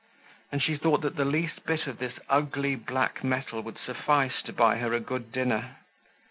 And 0.51 0.63
she 0.63 0.77
thought 0.77 1.01
that 1.01 1.15
the 1.15 1.25
least 1.25 1.63
bit 1.63 1.85
of 1.85 1.99
this 1.99 2.13
ugly 2.27 2.73
black 2.73 3.23
metal 3.23 3.61
would 3.61 3.77
suffice 3.77 4.41
to 4.47 4.51
buy 4.51 4.77
her 4.77 4.95
a 4.95 4.99
good 4.99 5.31
dinner. 5.31 5.75